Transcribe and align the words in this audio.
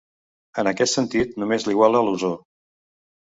En 0.61 0.69
aquest 0.69 0.97
sentit, 0.99 1.35
només 1.43 1.67
l'iguala 1.67 2.03
l'ozó. 2.09 2.31